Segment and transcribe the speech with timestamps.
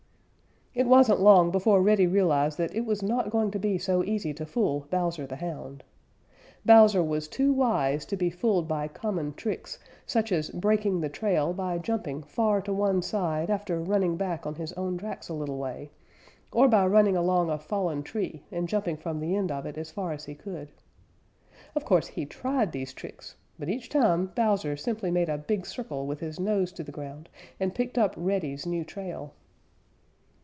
[0.73, 4.33] It wasn't long before Reddy realized that it was not going to be so easy
[4.35, 5.83] to fool Bowser the Hound.
[6.65, 11.51] Bowser was too wise to be fooled by common tricks such as breaking the trail
[11.51, 15.57] by jumping far to one side after running back on his own tracks a little
[15.57, 15.89] way;
[16.53, 19.91] or by running along a fallen tree and jumping from the end of it as
[19.91, 20.71] far as he could.
[21.75, 26.07] Of course he tried these tricks, but each time Bowser simply made a big circle
[26.07, 27.27] with his nose to the ground
[27.59, 29.33] and picked up Reddy's new trail.